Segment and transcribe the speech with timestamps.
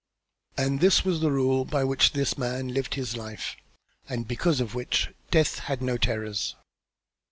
[0.57, 3.55] And this was the rule by which this man lived his life,
[4.09, 6.55] and because of which death had no terrors.